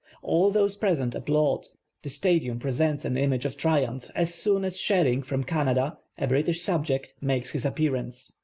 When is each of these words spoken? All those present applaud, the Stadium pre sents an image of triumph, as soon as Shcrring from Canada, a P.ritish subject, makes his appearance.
All 0.23 0.49
those 0.49 0.75
present 0.75 1.13
applaud, 1.13 1.67
the 2.01 2.09
Stadium 2.09 2.57
pre 2.57 2.71
sents 2.71 3.05
an 3.05 3.17
image 3.19 3.45
of 3.45 3.55
triumph, 3.55 4.09
as 4.15 4.33
soon 4.33 4.65
as 4.65 4.75
Shcrring 4.75 5.23
from 5.23 5.43
Canada, 5.43 5.99
a 6.17 6.27
P.ritish 6.27 6.57
subject, 6.63 7.13
makes 7.21 7.51
his 7.51 7.67
appearance. 7.67 8.33